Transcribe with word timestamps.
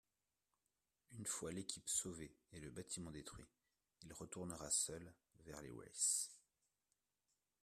Une 1.11 1.27
fois 1.27 1.51
l'équipe 1.51 1.87
sauvée 1.87 2.35
et 2.53 2.59
le 2.59 2.71
bâtiment 2.71 3.11
détruit 3.11 3.45
il 4.01 4.11
retournera 4.13 4.71
seul 4.71 5.13
vers 5.45 5.61
les 5.61 5.69
Wraiths. 5.69 6.31